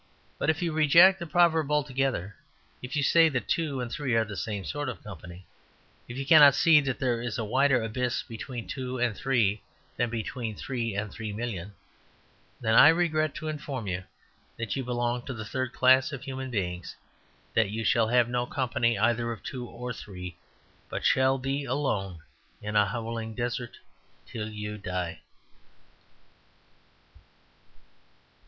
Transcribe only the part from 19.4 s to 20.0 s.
two or